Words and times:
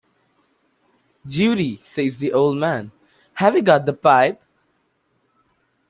"Judy," 1.27 1.79
says 1.83 2.17
the 2.17 2.33
old 2.33 2.57
man, 2.57 2.91
"have 3.35 3.55
you 3.55 3.61
got 3.61 3.85
the 3.85 3.93
pipe?" 3.93 4.41